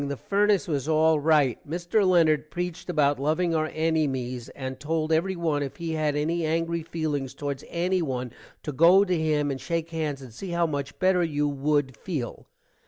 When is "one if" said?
5.35-5.75